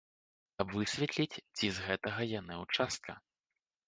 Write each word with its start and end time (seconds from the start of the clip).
Каб 0.59 0.67
высветліць, 0.77 1.41
ці 1.55 1.69
з 1.75 1.85
гэтага 1.89 2.21
яны 2.39 2.57
ўчастка. 2.63 3.11